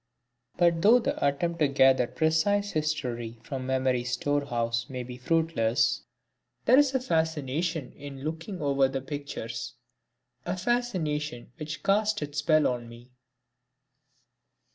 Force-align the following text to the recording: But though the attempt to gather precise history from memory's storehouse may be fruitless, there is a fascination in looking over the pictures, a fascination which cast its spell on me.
But 0.57 0.81
though 0.81 0.97
the 0.97 1.23
attempt 1.23 1.59
to 1.59 1.67
gather 1.67 2.07
precise 2.07 2.71
history 2.71 3.39
from 3.43 3.67
memory's 3.67 4.13
storehouse 4.13 4.89
may 4.89 5.03
be 5.03 5.15
fruitless, 5.15 6.01
there 6.65 6.79
is 6.79 6.95
a 6.95 6.99
fascination 6.99 7.91
in 7.91 8.23
looking 8.23 8.63
over 8.63 8.87
the 8.87 8.99
pictures, 8.99 9.75
a 10.43 10.57
fascination 10.57 11.51
which 11.57 11.83
cast 11.83 12.23
its 12.23 12.39
spell 12.39 12.65
on 12.65 12.89
me. 12.89 13.11